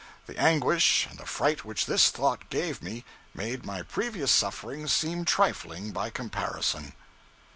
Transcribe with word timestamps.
The 0.25 0.35
anguish 0.39 1.05
and 1.07 1.19
the 1.19 1.27
fright 1.27 1.63
which 1.63 1.85
this 1.85 2.09
thought 2.09 2.49
gave 2.49 2.81
me 2.81 3.05
made 3.35 3.67
my 3.67 3.83
previous 3.83 4.31
sufferings 4.31 4.91
seem 4.91 5.25
trifling 5.25 5.91
by 5.91 6.09
comparison. 6.09 6.93